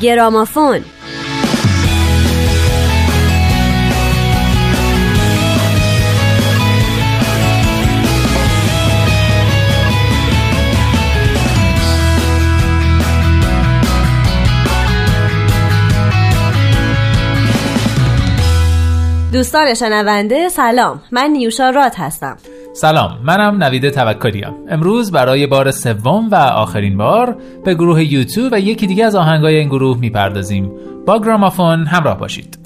گرامافون. 0.00 0.80
دوستان 19.32 19.74
شنونده 19.74 20.48
سلام. 20.48 21.02
من 21.10 21.30
نیوشا 21.30 21.70
رات 21.70 22.00
هستم. 22.00 22.36
سلام 22.80 23.18
منم 23.22 23.62
نوید 23.62 23.88
توکلیم 23.90 24.54
امروز 24.68 25.12
برای 25.12 25.46
بار 25.46 25.70
سوم 25.70 26.28
و 26.30 26.34
آخرین 26.34 26.96
بار 26.96 27.36
به 27.64 27.74
گروه 27.74 28.12
یوتیوب 28.12 28.52
و 28.52 28.60
یکی 28.60 28.86
دیگه 28.86 29.04
از 29.04 29.14
آهنگای 29.14 29.56
این 29.56 29.68
گروه 29.68 29.98
می‌پردازیم. 29.98 30.72
با 31.06 31.18
گرامافون 31.18 31.86
همراه 31.86 32.18
باشید. 32.18 32.59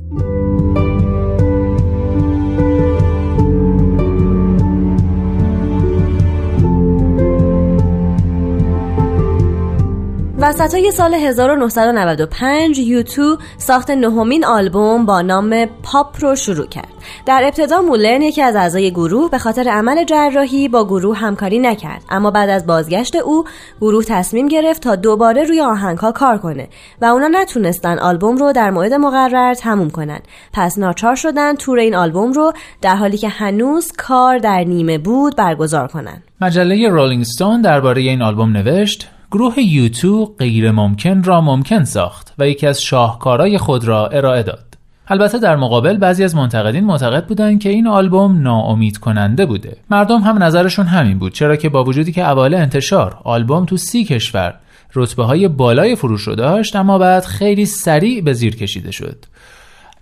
وسط 10.47 10.91
سال 10.91 11.15
1995 11.15 12.79
یوتو 12.79 13.37
ساخت 13.59 13.91
نهمین 13.91 14.45
آلبوم 14.45 15.07
با 15.07 15.23
نام 15.23 15.67
پاپ 15.83 16.17
رو 16.21 16.37
شروع 16.37 16.67
کرد. 16.67 16.89
در 17.27 17.43
ابتدا 17.45 17.81
مولرن 17.81 18.23
یکی 18.23 18.43
از 18.43 18.57
اعضای 18.57 18.91
گروه 18.91 19.31
به 19.31 19.39
خاطر 19.39 19.69
عمل 19.69 20.05
جراحی 20.05 20.69
با 20.69 20.85
گروه 20.85 21.17
همکاری 21.17 21.59
نکرد. 21.59 22.05
اما 22.11 22.31
بعد 22.31 22.51
از 22.51 22.67
بازگشت 22.67 23.17
او 23.17 23.45
گروه 23.81 24.05
تصمیم 24.05 24.49
گرفت 24.49 24.83
تا 24.83 24.97
دوباره 24.97 25.45
روی 25.45 25.61
آهنگها 25.61 26.13
کار 26.13 26.39
کنه 26.39 26.69
و 27.01 27.05
اونا 27.05 27.29
نتونستن 27.29 27.99
آلبوم 27.99 28.37
رو 28.37 28.53
در 28.53 28.71
موعد 28.71 28.93
مقرر 28.95 29.55
تموم 29.55 29.91
کنن. 29.91 30.21
پس 30.53 30.79
ناچار 30.79 31.15
شدن 31.15 31.55
تور 31.55 31.79
این 31.79 31.95
آلبوم 31.95 32.33
رو 32.33 32.53
در 32.83 32.97
حالی 32.97 33.17
که 33.19 33.29
هنوز 33.29 33.93
کار 33.99 34.39
در 34.39 34.65
نیمه 34.65 34.99
بود 34.99 35.37
برگزار 35.37 35.89
کنن. 35.89 36.23
مجله 36.41 36.89
رولینگ 36.89 37.25
ستون 37.25 37.61
درباره 37.61 38.03
این 38.03 38.23
آلبوم 38.23 38.53
نوشت 38.53 39.14
گروه 39.35 39.61
یوتو 39.61 40.35
غیر 40.39 40.71
ممکن 40.71 41.23
را 41.23 41.41
ممکن 41.41 41.85
ساخت 41.85 42.35
و 42.39 42.49
یکی 42.49 42.67
از 42.67 42.83
شاهکارهای 42.83 43.59
خود 43.59 43.85
را 43.85 44.07
ارائه 44.07 44.43
داد. 44.43 44.65
البته 45.09 45.39
در 45.39 45.57
مقابل 45.57 45.97
بعضی 45.97 46.25
از 46.25 46.35
منتقدین 46.35 46.85
معتقد 46.85 47.27
بودند 47.27 47.61
که 47.61 47.69
این 47.69 47.87
آلبوم 47.87 48.43
ناامید 48.43 48.99
کننده 48.99 49.47
بوده. 49.47 49.77
مردم 49.91 50.21
هم 50.21 50.43
نظرشون 50.43 50.87
همین 50.87 51.19
بود 51.19 51.33
چرا 51.33 51.57
که 51.57 51.69
با 51.69 51.85
وجودی 51.85 52.13
که 52.13 52.31
اوایل 52.31 52.55
انتشار 52.55 53.19
آلبوم 53.25 53.65
تو 53.65 53.77
سی 53.77 54.05
کشور 54.05 54.55
رتبه 54.95 55.25
های 55.25 55.49
بالای 55.49 55.97
فروش 55.97 56.23
رو 56.23 56.35
داشت 56.35 56.77
اما 56.77 56.99
بعد 56.99 57.25
خیلی 57.25 57.67
سریع 57.67 58.21
به 58.21 58.33
زیر 58.33 58.57
کشیده 58.57 58.91
شد. 58.91 59.25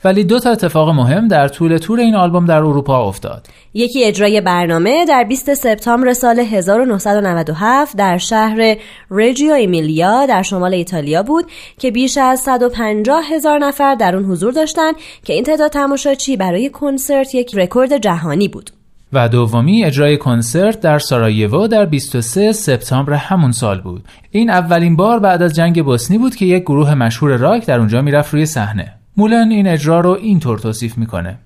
ولی 0.04 0.24
دو 0.24 0.40
تا 0.40 0.50
اتفاق 0.50 0.88
مهم 0.88 1.28
در 1.28 1.48
طول 1.48 1.76
تور 1.76 2.00
این 2.00 2.14
آلبوم 2.14 2.46
در 2.46 2.56
اروپا 2.56 3.08
افتاد. 3.08 3.46
یکی 3.74 4.04
اجرای 4.04 4.40
برنامه 4.40 5.04
در 5.04 5.24
20 5.24 5.54
سپتامبر 5.54 6.12
سال 6.12 6.38
1997 6.38 7.96
در 7.96 8.18
شهر 8.18 8.76
رجیو 9.10 9.52
ایمیلیا 9.52 10.26
در 10.26 10.42
شمال 10.42 10.74
ایتالیا 10.74 11.22
بود 11.22 11.44
که 11.78 11.90
بیش 11.90 12.18
از 12.18 12.40
150 12.40 13.24
هزار 13.32 13.58
نفر 13.58 13.94
در 13.94 14.16
اون 14.16 14.24
حضور 14.24 14.52
داشتند 14.52 14.94
که 15.24 15.32
این 15.32 15.44
تعداد 15.44 15.70
تماشاچی 15.70 16.36
برای 16.36 16.70
کنسرت 16.70 17.34
یک 17.34 17.54
رکورد 17.54 17.96
جهانی 17.96 18.48
بود. 18.48 18.70
و 19.12 19.28
دومی 19.28 19.84
اجرای 19.84 20.16
کنسرت 20.16 20.80
در 20.80 20.98
سارایوو 20.98 21.66
در 21.66 21.86
23 21.86 22.52
سپتامبر 22.52 23.12
همون 23.12 23.52
سال 23.52 23.80
بود. 23.80 24.04
این 24.30 24.50
اولین 24.50 24.96
بار 24.96 25.18
بعد 25.18 25.42
از 25.42 25.54
جنگ 25.54 25.84
بوسنی 25.84 26.18
بود 26.18 26.36
که 26.36 26.46
یک 26.46 26.62
گروه 26.62 26.94
مشهور 26.94 27.36
راک 27.36 27.66
در 27.66 27.78
اونجا 27.78 28.02
می‌رفت 28.02 28.34
روی 28.34 28.46
صحنه. 28.46 29.01
مولن 29.16 29.50
این 29.50 29.66
اجرا 29.66 30.00
رو 30.00 30.10
اینطور 30.10 30.58
توصیف 30.58 30.98
می‌کنه. 30.98 31.38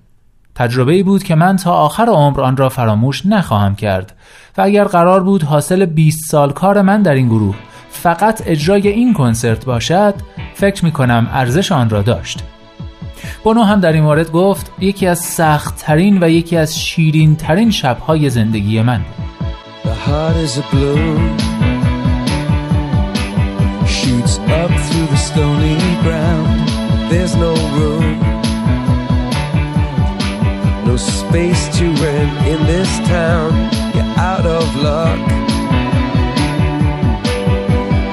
تجربه 0.55 0.93
ای 0.93 1.03
بود 1.03 1.23
که 1.23 1.35
من 1.35 1.55
تا 1.55 1.73
آخر 1.73 2.05
عمر 2.05 2.41
آن 2.41 2.57
را 2.57 2.69
فراموش 2.69 3.25
نخواهم 3.25 3.75
کرد 3.75 4.15
و 4.57 4.61
اگر 4.61 4.83
قرار 4.83 5.23
بود 5.23 5.43
حاصل 5.43 5.85
20 5.85 6.31
سال 6.31 6.51
کار 6.51 6.81
من 6.81 7.01
در 7.01 7.13
این 7.13 7.27
گروه 7.27 7.55
فقط 7.89 8.43
اجرای 8.45 8.87
این 8.87 9.13
کنسرت 9.13 9.65
باشد 9.65 10.13
فکر 10.53 10.85
می 10.85 10.91
کنم 10.91 11.27
ارزش 11.31 11.71
آن 11.71 11.89
را 11.89 12.01
داشت. 12.01 12.43
بونو 13.43 13.63
هم 13.63 13.79
در 13.79 13.93
این 13.93 14.03
مورد 14.03 14.31
گفت 14.31 14.71
یکی 14.79 15.07
از 15.07 15.19
سخت 15.19 15.75
ترین 15.75 16.23
و 16.23 16.29
یکی 16.29 16.57
از 16.57 16.79
شیرین 16.79 17.35
ترین 17.35 17.71
شبهای 17.71 18.29
زندگی 18.29 18.81
من. 18.81 19.01
This 32.87 33.07
town. 33.07 33.51
You're 33.95 34.13
out 34.31 34.45
of 34.57 34.65
luck. 34.87 35.23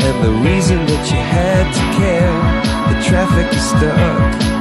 And 0.06 0.16
the 0.26 0.34
reason 0.48 0.80
that 0.90 1.04
you 1.12 1.20
had 1.38 1.64
to 1.78 1.84
care, 2.00 2.36
the 2.90 2.96
traffic 3.08 3.48
is 3.58 3.64
stuck. 3.72 4.54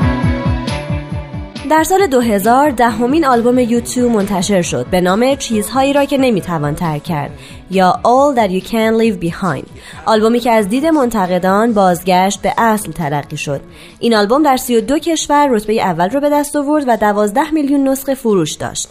در 1.70 1.84
سال 1.84 2.08
2000 2.08 2.70
دهمین 2.70 3.26
آلبوم 3.26 3.60
یوتیوب 3.60 4.12
منتشر 4.12 4.62
شد 4.62 4.86
به 4.86 5.02
نام 5.02 5.36
چیزهایی 5.36 5.94
را 5.94 6.06
که 6.06 6.18
نمی‌توان 6.18 6.76
ترک 6.76 7.04
کرد 7.04 7.32
یا 7.72 8.00
All 8.04 8.38
That 8.38 8.50
You 8.50 8.68
Can 8.68 9.02
Leave 9.02 9.30
Behind 9.30 9.66
آلبومی 10.06 10.40
که 10.40 10.52
از 10.52 10.70
دید 10.70 10.86
منتقدان 10.86 11.74
بازگشت 11.74 12.42
به 12.42 12.54
اصل 12.58 12.92
تلقی 12.92 13.38
شد 13.38 13.62
این 14.00 14.16
آلبوم 14.16 14.44
در 14.44 14.58
32 14.58 15.00
کشور 15.00 15.48
رتبه 15.48 15.82
اول 15.82 16.10
را 16.10 16.20
به 16.20 16.30
دست 16.30 16.56
آورد 16.56 16.84
و 16.88 16.98
12 16.98 17.52
میلیون 17.52 17.88
نسخه 17.88 18.16
فروش 18.16 18.54
داشت 18.54 18.90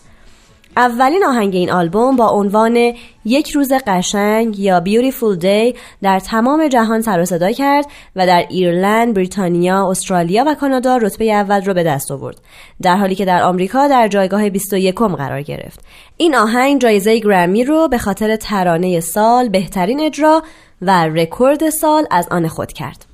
اولین 0.76 1.24
آهنگ 1.24 1.54
این 1.54 1.70
آلبوم 1.70 2.16
با 2.16 2.28
عنوان 2.28 2.92
یک 3.24 3.50
روز 3.50 3.72
قشنگ 3.86 4.58
یا 4.58 4.82
Beautiful 4.86 5.42
Day 5.42 5.78
در 6.02 6.20
تمام 6.20 6.68
جهان 6.68 7.02
سر 7.02 7.20
و 7.20 7.24
صدا 7.24 7.52
کرد 7.52 7.86
و 8.16 8.26
در 8.26 8.46
ایرلند، 8.50 9.14
بریتانیا، 9.14 9.90
استرالیا 9.90 10.44
و 10.46 10.54
کانادا 10.54 10.96
رتبه 10.96 11.32
اول 11.32 11.64
را 11.64 11.74
به 11.74 11.82
دست 11.82 12.10
آورد 12.10 12.40
در 12.82 12.96
حالی 12.96 13.14
که 13.14 13.24
در 13.24 13.42
آمریکا 13.42 13.88
در 13.88 14.08
جایگاه 14.08 14.50
21 14.50 14.94
قرار 14.94 15.42
گرفت. 15.42 15.80
این 16.16 16.34
آهنگ 16.34 16.80
جایزه 16.80 17.18
گرمی 17.18 17.64
رو 17.64 17.88
به 17.88 17.98
خاطر 17.98 18.36
ترانه 18.36 19.00
سال، 19.00 19.48
بهترین 19.48 20.00
اجرا 20.00 20.42
و 20.82 21.06
رکورد 21.06 21.70
سال 21.70 22.06
از 22.10 22.28
آن 22.30 22.48
خود 22.48 22.72
کرد. 22.72 23.11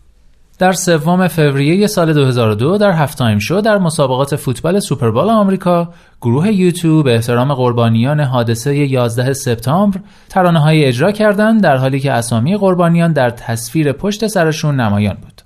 در 0.58 0.72
سوم 0.72 1.28
فوریه 1.28 1.86
سال 1.86 2.12
2002 2.12 2.78
در 2.78 2.92
half 2.93 3.19
time 3.19 3.38
show 3.38 3.60
در 3.60 3.78
مسابقات 3.78 4.36
فوتبال 4.36 4.80
سوپربال 4.80 5.30
آمریکا 5.30 5.92
گروه 6.20 6.52
U2 6.53 7.04
به 7.04 7.14
احترام 7.14 7.54
قربانیان 7.54 8.20
حادثه 8.20 8.76
11 8.76 9.32
سپتامبر 9.32 10.00
ترانه 10.28 10.58
های 10.58 10.84
اجرا 10.84 11.12
کردند 11.12 11.62
در 11.62 11.76
حالی 11.76 12.00
که 12.00 12.12
اسامی 12.12 12.56
قربانیان 12.56 13.12
در 13.12 13.30
تصویر 13.30 13.92
پشت 13.92 14.26
سرشون 14.26 14.80
نمایان 14.80 15.14
بود. 15.14 15.38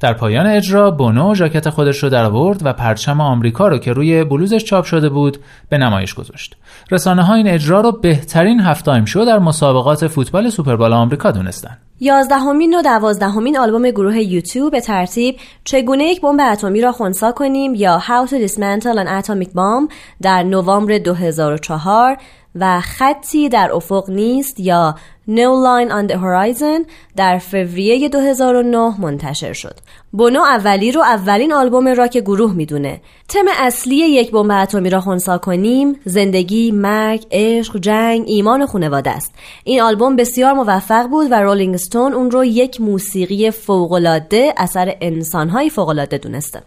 در 0.00 0.12
پایان 0.12 0.46
اجرا 0.46 0.90
بونو 0.90 1.34
ژاکت 1.34 1.70
خودش 1.70 2.02
رو 2.02 2.08
در 2.08 2.24
آورد 2.24 2.60
و 2.64 2.72
پرچم 2.72 3.20
آمریکا 3.20 3.68
رو 3.68 3.78
که 3.78 3.92
روی 3.92 4.24
بلوزش 4.24 4.64
چاپ 4.64 4.84
شده 4.84 5.08
بود 5.08 5.38
به 5.68 5.78
نمایش 5.78 6.14
گذاشت. 6.14 6.56
رسانه 6.90 7.22
ها 7.22 7.34
این 7.34 7.48
اجرا 7.48 7.80
رو 7.80 7.92
بهترین 7.92 8.60
half 8.60 8.84
time 8.84 9.04
show 9.04 9.24
در 9.24 9.38
مسابقات 9.38 10.06
فوتبال 10.06 10.50
سوپربال 10.50 10.92
آمریکا 10.92 11.30
دونستند. 11.30 11.78
یازدهمین 12.00 12.78
و 12.78 12.82
دوازدهمین 12.82 13.58
آلبوم 13.58 13.90
گروه 13.90 14.18
U2 14.18 14.72
به 14.72 14.80
ترتیب 14.80 15.36
چگونه 15.64 16.04
یک 16.04 16.20
بمب 16.20 16.40
اتمی 16.52 16.80
را 16.80 16.92
خونسا 16.92 17.32
کنیم 17.32 17.74
یا 17.74 17.98
How 18.00 18.30
to 18.30 18.34
Dismantle 18.34 18.98
an 18.98 19.24
Atomic 19.24 19.48
Bomb 19.48 19.92
در 20.22 20.42
نوامبر 20.42 20.98
2004 20.98 22.16
و 22.54 22.80
خطی 22.80 23.48
در 23.48 23.72
افق 23.72 24.10
نیست 24.10 24.60
یا 24.60 24.94
No 25.28 25.50
Line 25.66 25.90
on 25.90 26.12
the 26.12 26.16
Horizon 26.16 26.90
در 27.16 27.38
فوریه 27.38 28.08
2009 28.08 29.00
منتشر 29.00 29.52
شد. 29.52 29.74
بونو 30.12 30.40
اولی 30.40 30.92
رو 30.92 31.00
اولین 31.00 31.52
آلبوم 31.52 31.88
راک 31.88 32.18
گروه 32.18 32.52
می‌دونه. 32.52 33.00
تم 33.28 33.44
اصلی 33.58 33.96
یک 33.96 34.30
بمب 34.30 34.50
اتمی 34.50 34.90
را 34.90 35.00
خونسا 35.00 35.38
کنیم 35.38 35.96
زندگی، 36.04 36.72
مرگ، 36.72 37.26
عشق، 37.30 37.76
جنگ، 37.80 38.24
ایمان 38.26 38.62
و 38.62 38.66
خانواده 38.66 39.10
است. 39.10 39.34
این 39.64 39.82
آلبوم 39.82 40.16
بسیار 40.16 40.52
موفق 40.52 41.06
بود 41.06 41.26
و 41.30 41.34
رولینگ 41.34 41.76
ستون 41.76 42.12
اون 42.12 42.30
رو 42.30 42.44
یک 42.44 42.80
موسیقی 42.80 43.50
فوق‌العاده 43.50 44.54
اثر 44.56 44.96
انسان‌های 45.00 45.70
فوق‌العاده 45.70 46.18
دونسته. 46.18 46.62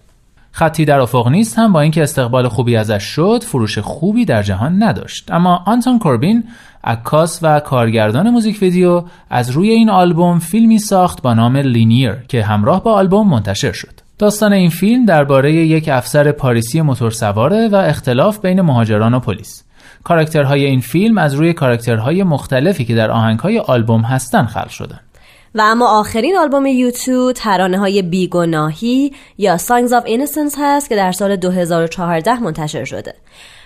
خطی 0.51 0.85
در 0.85 1.00
افق 1.00 1.27
نیست 1.27 1.59
هم 1.59 1.73
با 1.73 1.81
اینکه 1.81 2.03
استقبال 2.03 2.47
خوبی 2.47 2.75
ازش 2.75 3.03
شد 3.03 3.44
فروش 3.44 3.79
خوبی 3.79 4.25
در 4.25 4.44
جهان 4.44 4.83
نداشت 4.83 5.31
اما 5.31 5.63
آنتون 5.65 6.00
کوربین 6.00 6.44
عکاس 6.84 7.40
و 7.42 7.60
کارگردان 7.60 8.30
موزیک 8.30 8.62
ویدیو 8.62 9.04
از 9.30 9.50
روی 9.50 9.70
این 9.70 9.90
آلبوم 9.90 10.40
فیلمی 10.40 10.80
ساخت 10.80 11.22
با 11.22 11.34
نام 11.34 11.58
لینیر 11.58 12.14
که 12.28 12.44
همراه 12.44 12.84
با 12.84 12.94
آلبوم 12.94 13.30
منتشر 13.30 13.72
شد. 13.72 13.94
داستان 14.18 14.54
این 14.54 14.70
فیلم 14.70 15.06
درباره 15.06 15.54
یک 15.54 15.90
افسر 15.90 16.31
پاریسی 16.31 16.81
موتورسواره 16.81 17.68
و 17.68 17.76
اختلاف 17.76 18.40
بین 18.40 18.62
مهاجران 18.62 19.14
و 19.14 19.20
پلیس. 19.20 19.64
کاراکترهای 20.04 20.66
این 20.66 20.81
فیلم 20.81 21.18
از 21.18 21.34
روی 21.34 21.54
کاراکترهای 21.54 22.24
مختلفی 22.24 22.86
که 22.86 22.96
در 22.96 23.12
آهنگهای 23.12 23.60
آلبوم 23.60 24.02
هستن 24.02 24.46
خلق 24.46 24.70
شدن. 24.70 25.00
و 25.56 25.62
اما 25.62 26.00
آخرین 26.00 26.38
آلبوم 26.38 26.66
یوتیوب 26.66 27.31
ترانه 27.31 27.78
های 27.78 28.02
بیگناهی 28.02 29.14
یا 29.38 29.58
Songs 29.58 29.90
of 29.90 30.06
Innocence 30.06 30.56
هست 30.58 30.90
که 30.90 30.96
در 30.96 31.12
سال 31.12 31.36
2014 31.36 32.40
منتشر 32.40 32.86
شده. 32.86 33.14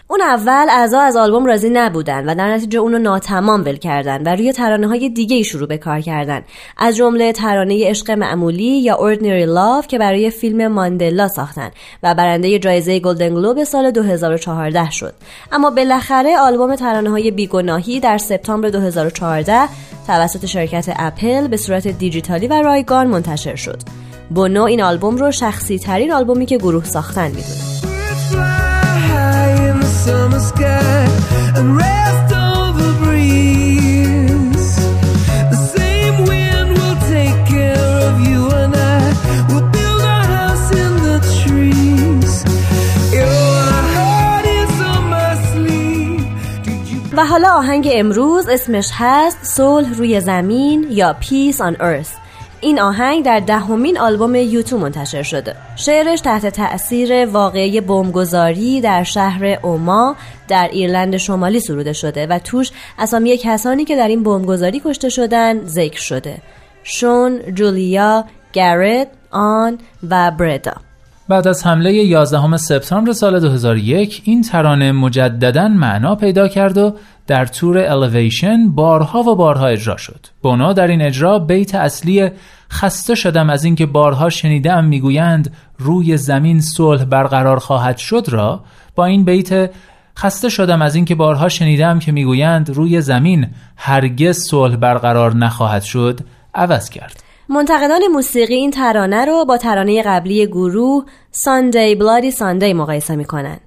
اون 0.08 0.22
اول 0.22 0.68
اعضا 0.70 1.00
از 1.02 1.16
آلبوم 1.16 1.46
راضی 1.46 1.70
نبودن 1.70 2.30
و 2.30 2.36
در 2.36 2.54
نتیجه 2.54 2.80
اونو 2.80 2.98
ناتمام 2.98 3.62
ول 3.62 3.76
کردن 3.76 4.24
و 4.24 4.36
روی 4.36 4.54
ترانه 4.54 4.88
های 4.88 5.10
دیگه 5.10 5.44
شروع 5.44 5.68
به 5.68 5.78
کار 5.78 6.02
کردن. 6.02 6.42
از 6.78 6.96
جمله 6.96 7.32
ترانه 7.32 7.90
عشق 7.90 8.12
معمولی 8.12 8.64
یا 8.64 8.96
Ordinary 8.96 9.48
Love 9.48 9.88
که 9.88 9.98
برای 9.98 10.30
فیلم 10.30 10.68
ماندلا 10.68 11.28
ساختن 11.28 11.72
و 12.04 12.16
برنده 12.16 12.60
جایزه 12.60 13.00
گلدن 13.00 13.34
گلوب 13.34 13.64
سال 13.64 13.92
2014 13.92 14.90
شد. 14.90 15.14
اما 15.52 15.70
بالاخره 15.70 16.38
آلبوم 16.38 16.76
ترانه 16.76 17.10
های 17.10 17.32
بیگناهی 17.32 18.00
در 18.00 18.18
سپتامبر 18.18 18.70
2014 18.70 19.60
توسط 20.08 20.46
شرکت 20.46 20.94
اپل 20.96 21.48
به 21.48 21.58
صورت 21.58 21.88
دیجیتالی 21.88 22.48
و 22.48 22.62
رایگان 22.62 23.08
منتشر 23.08 23.56
شد. 23.56 23.82
بونو 24.30 24.64
این 24.64 24.82
آلبوم 24.82 25.16
رو 25.16 25.32
شخصی 25.32 25.80
ترین 25.80 26.14
آلبومی 26.14 26.46
که 26.46 26.58
گروه 26.58 26.84
ساختن 26.84 27.28
می‌دونه. 27.28 27.73
summer 30.03 30.41
sky 30.41 31.05
and 31.57 31.77
rest 31.77 32.33
on 32.35 32.77
the 32.83 32.91
breeze. 33.03 34.77
The 35.53 35.61
same 35.77 36.17
wind 36.31 36.69
will 36.79 36.99
take 37.17 37.39
care 37.55 37.87
of 38.09 38.15
you 38.29 38.41
and 38.61 38.75
I. 38.75 39.03
We'll 39.49 39.69
build 39.77 40.03
our 40.03 40.27
house 40.39 40.69
in 40.83 40.93
the 41.07 41.19
trees. 41.41 42.33
Your 43.19 43.73
heart 43.95 44.47
is 44.61 44.73
on 44.93 45.03
my 45.15 45.33
sleeve. 45.51 46.27
و 47.17 47.25
حالا 47.25 47.53
آهنگ 47.55 47.89
امروز 47.93 48.49
اسمش 48.49 48.91
هست 48.95 49.39
صلح 49.43 49.95
روی 49.95 50.21
زمین 50.21 50.87
یا 50.91 51.17
Peace 51.21 51.61
on 51.61 51.77
Earth 51.81 52.22
این 52.64 52.80
آهنگ 52.80 53.26
در 53.26 53.40
دهمین 53.40 53.98
آلبوم 53.98 54.36
یوتو 54.36 54.78
منتشر 54.78 55.24
شده. 55.24 55.56
شعرش 55.76 56.22
تحت 56.22 56.46
تأثیر 56.46 57.26
واقعی 57.26 57.82
بمبگذاری 57.82 58.82
در 58.82 59.04
شهر 59.04 59.46
اوما 59.46 60.16
در 60.48 60.70
ایرلند 60.72 61.18
شمالی 61.18 61.60
سروده 61.60 61.94
شده 61.94 62.28
و 62.28 62.40
توش 62.40 62.72
اسامی 63.00 63.38
کسانی 63.38 63.86
که 63.86 63.96
در 63.96 64.08
این 64.08 64.24
بمبگذاری 64.24 64.82
کشته 64.86 65.10
شدن 65.10 65.66
ذکر 65.66 66.00
شده. 66.00 66.38
شون، 66.84 67.40
جولیا، 67.54 68.26
گرت، 68.54 69.08
آن 69.32 69.78
و 70.10 70.32
بردا. 70.32 70.74
بعد 71.28 71.48
از 71.48 71.68
حمله 71.68 71.94
11 71.94 72.58
سپتامبر 72.58 73.12
سال 73.12 73.40
2001 73.40 74.22
این 74.26 74.42
ترانه 74.42 74.92
مجددا 74.92 75.68
معنا 75.68 76.16
پیدا 76.16 76.48
کرد 76.48 76.78
و 76.78 76.96
در 77.28 77.46
تور 77.46 77.78
الیویشن 77.78 78.72
بارها 78.72 79.20
و 79.20 79.36
بارها 79.36 79.68
اجرا 79.68 79.98
شد. 79.98 80.26
بونا 80.42 80.74
در 80.74 80.88
این 80.88 81.02
اجرا 81.02 81.40
بیت 81.40 81.76
اصلی 81.76 82.32
خسته 82.72 83.16
شدم 83.16 83.50
از 83.50 83.64
اینکه 83.64 83.86
بارها 83.86 84.30
شنیدم 84.30 84.86
می‌گویند 84.86 85.54
روی 85.78 86.18
زمین 86.18 86.62
صلح 86.62 87.04
برقرار 87.04 87.60
خواهد 87.60 87.98
شد 87.98 88.26
را 88.30 88.64
با 88.96 89.06
این 89.06 89.26
بیت 89.26 89.72
خسته 90.18 90.50
شدم 90.50 90.82
از 90.82 90.96
اینکه 90.96 91.16
بارها 91.16 91.50
شنیدم 91.50 92.00
که 92.00 92.12
می‌گویند 92.12 92.70
روی 92.70 93.02
زمین 93.02 93.48
هرگز 93.78 94.38
صلح 94.38 94.76
برقرار 94.76 95.36
نخواهد 95.36 95.84
شد 95.84 96.20
عوض 96.56 96.90
کرد. 96.90 97.24
منتقدان 97.54 98.02
موسیقی 98.14 98.56
این 98.56 98.72
ترانه 98.72 99.26
رو 99.26 99.46
با 99.46 99.58
ترانه 99.58 100.02
قبلی 100.02 100.48
گروه 100.48 101.06
ساندی 101.32 101.96
بلادی 101.96 102.32
ساندی 102.32 102.74
مقایسه 102.74 103.16
می‌کنن. 103.16 103.58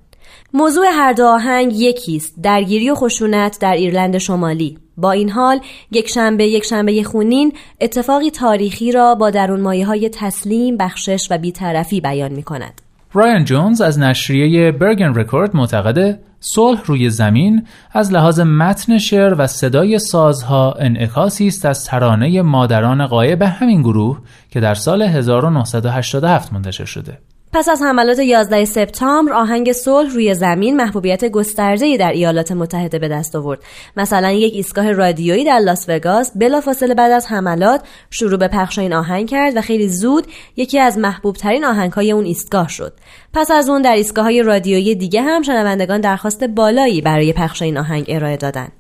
موضوع 0.55 0.87
هر 0.93 1.13
دو 1.13 1.25
آهنگ 1.27 1.81
یکیست 1.81 2.35
درگیری 2.43 2.91
و 2.91 2.95
خشونت 2.95 3.59
در 3.61 3.73
ایرلند 3.73 4.19
شمالی 4.19 4.79
با 4.97 5.13
این 5.13 5.31
حال 5.31 5.61
یک 5.91 6.09
شنبه 6.09 6.47
یک 6.47 6.65
شنبه 6.65 7.03
خونین 7.03 7.53
اتفاقی 7.81 8.31
تاریخی 8.31 8.93
را 8.93 9.15
با 9.15 9.31
درون 9.31 9.61
مایه 9.61 9.87
های 9.87 10.09
تسلیم 10.09 10.77
بخشش 10.77 11.29
و 11.31 11.39
بیطرفی 11.39 12.01
بیان 12.01 12.33
می 12.33 12.43
کند 12.43 12.81
رایان 13.13 13.45
جونز 13.45 13.81
از 13.81 13.99
نشریه 13.99 14.73
برگن 14.73 15.15
رکورد 15.15 15.57
معتقده 15.57 16.19
صلح 16.41 16.83
روی 16.85 17.11
زمین 17.11 17.67
از 17.93 18.13
لحاظ 18.13 18.41
متن 18.41 18.99
شعر 18.99 19.35
و 19.39 19.47
صدای 19.47 19.99
سازها 19.99 20.73
انعکاسی 20.73 21.47
است 21.47 21.67
از 21.67 21.85
ترانه 21.85 22.43
مادران 22.43 23.07
غایب 23.07 23.43
همین 23.43 23.83
گروه 23.83 24.21
که 24.51 24.61
در 24.61 24.75
سال 24.75 25.03
1987 25.03 26.53
منتشر 26.53 26.85
شده. 26.85 27.19
پس 27.53 27.69
از 27.69 27.83
حملات 27.83 28.19
11 28.19 28.65
سپتامبر 28.65 29.33
آهنگ 29.33 29.73
صلح 29.73 30.13
روی 30.13 30.35
زمین 30.35 30.77
محبوبیت 30.77 31.25
گسترده‌ای 31.25 31.97
در 31.97 32.13
ایالات 32.13 32.53
متحده 32.53 32.99
به 32.99 33.09
دست 33.09 33.37
آورد. 33.37 33.59
مثلا 33.97 34.33
یک 34.33 34.55
ایستگاه 34.55 34.93
رادیویی 34.93 35.45
در 35.45 35.59
لاس 35.59 35.89
وگاس 35.89 36.33
بلافاصله 36.35 36.95
بعد 36.95 37.13
از 37.13 37.27
حملات 37.27 37.81
شروع 38.11 38.39
به 38.39 38.49
پخش 38.49 38.79
این 38.79 38.93
آهنگ 38.93 39.29
کرد 39.29 39.57
و 39.57 39.61
خیلی 39.61 39.89
زود 39.89 40.27
یکی 40.57 40.81
از 40.81 40.99
محبوب 40.99 41.37
ترین 41.37 41.65
آهنگ 41.65 41.93
های 41.93 42.13
اون 42.13 42.25
ایستگاه 42.25 42.69
شد. 42.69 42.93
پس 43.33 43.51
از 43.51 43.69
اون 43.69 43.83
در 43.83 43.95
ایستگاه 43.95 44.25
های 44.25 44.43
رادیویی 44.43 44.95
دیگه 44.95 45.23
هم 45.23 45.43
شنوندگان 45.43 46.01
درخواست 46.01 46.45
بالایی 46.45 47.01
برای 47.01 47.33
پخش 47.33 47.63
این 47.63 47.79
آهنگ 47.79 48.05
ارائه 48.09 48.37
دادند 48.37 48.73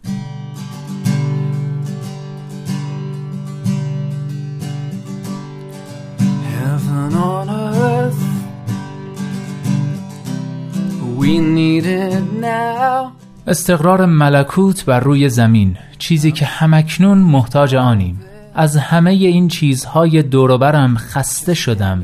استقرار 13.46 14.06
ملکوت 14.06 14.84
بر 14.84 15.00
روی 15.00 15.28
زمین 15.28 15.76
چیزی 15.98 16.32
که 16.32 16.46
همکنون 16.46 17.18
محتاج 17.18 17.74
آنیم. 17.74 18.20
از 18.54 18.76
همه 18.76 19.10
این 19.10 19.48
چیزهای 19.48 20.22
دوروبرم 20.22 20.96
خسته 20.96 21.54
شدم. 21.54 22.02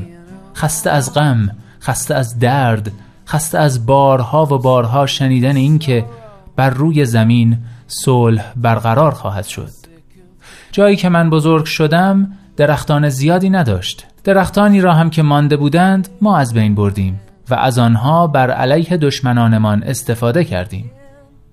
خسته 0.55 0.89
از 0.89 1.13
غم 1.13 1.49
خسته 1.81 2.15
از 2.15 2.39
درد 2.39 2.91
خسته 3.27 3.59
از 3.59 3.85
بارها 3.85 4.45
و 4.45 4.57
بارها 4.57 5.05
شنیدن 5.05 5.55
اینکه 5.55 6.05
بر 6.55 6.69
روی 6.69 7.05
زمین 7.05 7.57
صلح 7.87 8.53
برقرار 8.55 9.11
خواهد 9.11 9.45
شد. 9.45 9.69
جایی 10.71 10.95
که 10.95 11.09
من 11.09 11.29
بزرگ 11.29 11.65
شدم 11.65 12.31
درختان 12.57 13.09
زیادی 13.09 13.49
نداشت. 13.49 14.05
درختانی 14.23 14.81
را 14.81 14.93
هم 14.93 15.09
که 15.09 15.21
مانده 15.23 15.57
بودند 15.57 16.09
ما 16.21 16.37
از 16.37 16.53
بین 16.53 16.75
بردیم. 16.75 17.19
و 17.53 17.55
از 17.55 17.79
آنها 17.79 18.27
بر 18.27 18.51
علیه 18.51 18.97
دشمنانمان 18.97 19.83
استفاده 19.83 20.43
کردیم. 20.43 20.91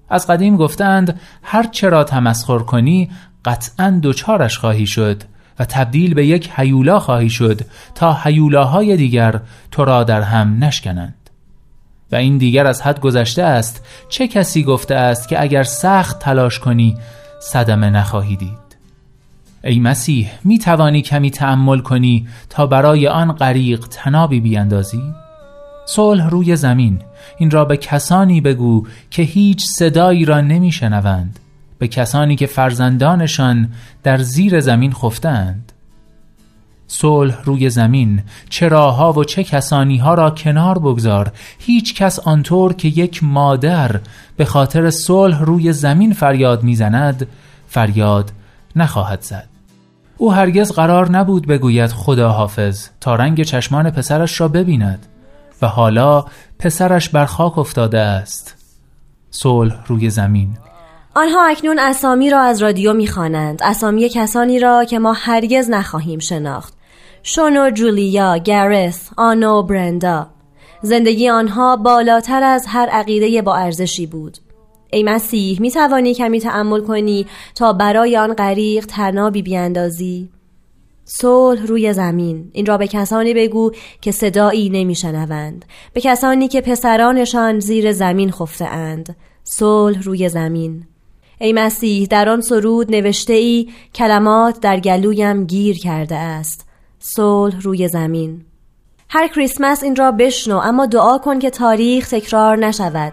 از 0.09 0.27
قدیم 0.27 0.57
گفتند 0.57 1.21
هر 1.43 1.63
چرا 1.63 2.05
تمسخر 2.05 2.59
کنی 2.59 3.11
قطعا 3.45 4.01
دچارش 4.03 4.59
خواهی 4.59 4.87
شد 4.87 5.23
و 5.59 5.65
تبدیل 5.65 6.15
به 6.15 6.27
یک 6.27 6.51
حیولا 6.51 7.01
خواهی 7.01 7.31
شد 7.31 7.61
تا 7.95 8.13
حیولاهای 8.13 8.97
دیگر 8.97 9.41
تو 9.71 9.85
را 9.85 10.05
در 10.05 10.23
هم 10.23 10.65
نشکنند. 10.65 11.31
و 12.13 12.17
این 12.17 12.39
دیگر 12.39 12.67
از 12.67 12.83
حد 12.83 13.01
گذشته 13.01 13.43
است 13.43 13.87
چه 14.09 14.29
کسی 14.29 14.65
گفته 14.65 14.95
است 14.95 15.29
که 15.29 15.43
اگر 15.43 15.63
سخت 15.63 16.19
تلاش 16.19 16.59
کنی 16.59 16.97
صدمه 17.41 17.91
نخواهی 17.91 18.37
دید؟ 18.37 18.71
ای 19.65 19.79
مسیح 19.79 20.31
می 20.45 20.59
توانی 20.59 21.03
کمی 21.03 21.31
تأمل 21.31 21.79
کنی 21.79 22.29
تا 22.51 22.67
برای 22.67 23.09
آن 23.09 23.33
غریق 23.33 23.87
تنابی 23.91 24.41
بیاندازی؟ 24.41 25.03
صلح 25.95 26.29
روی 26.29 26.57
زمین. 26.57 26.99
این 27.39 27.51
را 27.51 27.65
به 27.65 27.77
کسانی 27.77 28.41
بگو 28.41 28.87
که 29.11 29.23
هیچ 29.23 29.67
صدایی 29.67 30.25
را 30.25 30.41
نمیشنوند. 30.41 31.39
به 31.79 31.89
کسانی 31.89 32.37
که 32.37 32.47
فرزندانشان 32.47 33.69
در 34.03 34.19
زیر 34.19 34.61
زمین 34.61 34.93
خفتند. 34.93 35.73
صلح 36.87 37.43
روی 37.45 37.71
زمین 37.71 38.23
چه 38.49 38.69
راهها 38.69 39.13
و 39.13 39.25
چه 39.25 39.45
کسانی 39.45 39.99
ها 39.99 40.15
را 40.15 40.31
کنار 40.31 40.79
بگذار. 40.79 41.33
هیچ 41.59 41.95
کس 41.95 42.19
آنطور 42.19 42.73
که 42.73 42.89
یک 42.89 43.25
مادر 43.25 44.01
به 44.37 44.45
خاطر 44.45 44.91
صلح 44.91 45.43
روی 45.43 45.73
زمین 45.73 46.13
فریاد 46.13 46.63
می‌زند 46.63 47.27
فریاد 47.69 48.33
نخواهد 48.77 49.23
زد. 49.23 49.49
او 50.17 50.33
هرگز 50.33 50.73
قرار 50.73 51.11
نبود 51.11 51.47
بگوید 51.47 51.91
خدا 51.91 52.29
حافظ 52.29 52.89
تا 53.01 53.15
رنگ 53.15 53.43
چشمان 53.43 53.91
پسرش 53.91 54.41
را 54.41 54.49
ببیند. 54.49 55.07
و 55.63 55.67
حالا 55.67 56.25
پسرش 56.59 57.09
بر 57.09 57.25
خاک 57.25 57.59
افتاده 57.59 57.99
است. 57.99 58.55
صلح 59.31 59.87
روی 59.87 60.11
زمین. 60.11 60.49
آنها 61.15 61.47
اکنون 61.47 61.79
اسامی 61.79 62.31
را 62.31 62.41
از 62.41 62.63
رادیو 62.63 62.93
می‌خوانند. 62.93 63.63
اسامی 63.63 64.09
کسانی 64.09 64.59
را 64.59 64.85
که 64.85 64.99
ما 64.99 65.13
هرگز 65.13 65.71
نخواهیم 65.71 66.19
شناخت. 66.19 66.75
شونو 67.23 67.71
جولیا 67.71 68.37
گرس 68.37 69.11
آنو 69.17 69.63
برندا. 69.63 70.27
زندگی 70.83 71.29
آنها 71.29 71.77
بالاتر 71.77 72.43
از 72.43 72.65
هر 72.69 72.89
عقیده 72.89 73.43
با 73.43 73.57
ارزشی 73.57 74.07
بود. 74.07 74.39
ای 74.93 75.03
مسیح 75.03 75.61
می 75.61 75.71
توانی 75.71 76.15
کمی 76.15 76.41
تعمل 76.41 76.81
کنی 76.81 77.27
تا 77.55 77.73
برای 77.73 78.17
آن 78.17 78.35
غریق 78.35 78.87
تنابی 78.87 79.43
بیاندازی؟ 79.43 80.29
صلح 81.19 81.67
روی 81.67 81.93
زمین. 81.93 82.51
این 82.53 82.67
را 82.67 82.79
به 82.79 82.87
کسانی 82.87 83.35
بگو 83.35 83.73
که 84.01 84.13
صدایی 84.13 84.71
نمیشنوند. 84.71 85.65
به 85.93 86.01
کسانی 86.01 86.49
که 86.49 86.61
پسرانشان 86.61 87.61
زیر 87.61 87.93
زمین 87.93 88.31
خفته 88.31 88.65
اند 88.65 89.17
صلح 89.45 90.03
روی 90.03 90.29
زمین. 90.29 90.87
ای 91.39 91.53
مسیح 91.53 92.07
در 92.07 92.29
آن 92.29 92.41
سرود 92.41 92.91
نوشته 92.91 93.33
ای 93.33 93.69
کلمات 93.95 94.61
در 94.61 94.81
گلویم 94.81 95.45
گیر 95.45 95.79
کرده 95.79 96.17
است. 96.17 96.67
صلح 96.99 97.61
روی 97.61 97.89
زمین. 97.89 98.45
هر 99.09 99.29
کریسمس 99.29 99.83
این 99.83 99.97
را 99.97 100.13
بشنو 100.13 100.57
اما 100.57 100.87
دعا 100.87 101.19
کن 101.19 101.39
که 101.39 101.51
تاریخ 101.51 102.09
تکرار 102.09 102.57
نشود. 102.57 103.13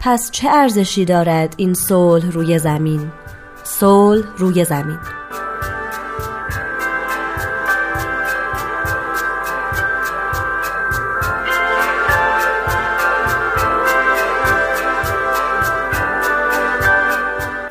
پس 0.00 0.30
چه 0.30 0.48
ارزشی 0.48 1.04
دارد 1.04 1.54
این 1.56 1.74
صلح 1.74 2.30
روی 2.30 2.58
زمین؟ 2.58 3.12
صلح 3.64 4.26
روی 4.36 4.64
زمین. 4.64 4.98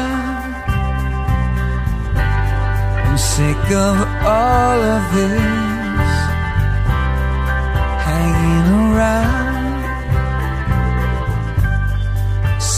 I'm 3.04 3.18
of 3.86 3.96
all 4.34 4.80
of 4.96 5.02
this 5.14 5.77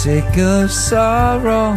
Sick 0.02 0.38
of 0.38 0.70
sorrow. 0.72 1.74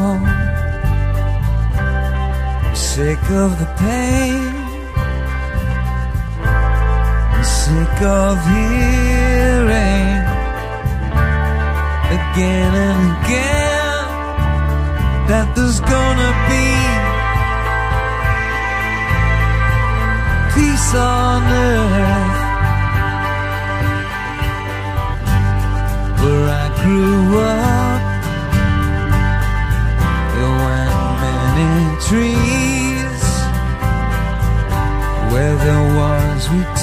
Sick 2.73 3.19
of 3.43 3.59
the 3.59 3.67
pain. 3.83 4.53
Sick 7.43 8.01
of 8.01 8.37
hearing 8.47 10.23
again 12.17 12.71
and 12.87 13.01
again 13.17 14.05
that 15.27 15.47
there's 15.53 15.81
gonna 15.81 16.31
be 16.47 16.67
peace 20.55 20.95
on 20.95 21.43
earth 21.67 22.39
where 26.21 26.47
I 26.61 26.65
grew 26.81 27.39
up. 27.39 27.62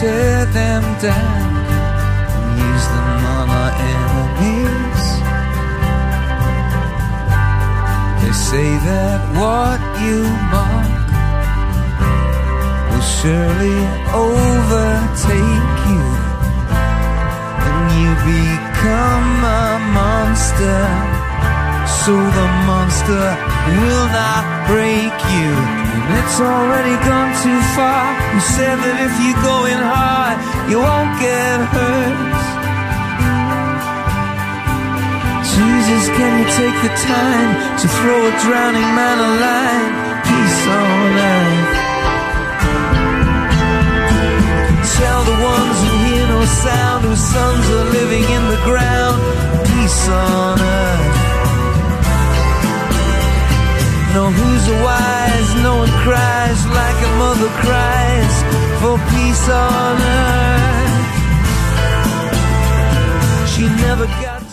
Tear 0.01 0.47
them 0.47 0.83
down 1.03 1.51
and 2.35 2.49
use 2.59 2.87
them 2.95 3.11
on 3.37 3.47
our 3.61 3.73
enemies. 3.93 5.05
They 8.21 8.33
say 8.33 8.71
that 8.89 9.21
what 9.37 9.81
you 10.01 10.25
mark 10.55 11.05
will 12.89 13.07
surely 13.21 13.81
overtake 14.25 15.79
you, 15.93 16.07
and 17.69 17.85
you 18.01 18.11
become 18.33 19.31
a 19.45 19.69
monster. 19.93 21.20
So 21.91 22.15
the 22.17 22.49
monster 22.71 23.27
will 23.83 24.09
not 24.09 24.45
break 24.67 25.15
you, 25.37 25.53
and 25.53 26.13
it's 26.23 26.39
already 26.41 26.97
gone 27.05 27.33
too 27.45 27.61
far. 27.77 28.05
You 28.35 28.41
said 28.57 28.77
that 28.79 28.97
if 29.05 29.15
you 29.21 29.33
go 29.45 29.57
in 29.69 29.79
hard, 29.79 30.37
you 30.71 30.79
won't 30.81 31.13
get 31.21 31.59
hurt. 31.75 32.41
Jesus, 35.55 36.05
can 36.17 36.33
you 36.41 36.47
take 36.57 36.79
the 36.87 36.93
time 37.05 37.51
to 37.81 37.87
throw 37.99 38.19
a 38.23 38.35
drowning 38.49 38.91
man 38.97 39.17
a 39.21 39.31
line? 39.45 39.93
Peace 40.25 40.63
on 40.73 41.00
cries 56.11 56.67
like 56.67 56.99
a 57.09 57.11
mother 57.23 57.51
cries 57.63 58.37
for 58.81 58.97
peace 59.11 59.47
on 59.49 59.97
earth. 60.19 61.07
She 63.53 63.65
never 63.85 64.07
got. 64.07 64.30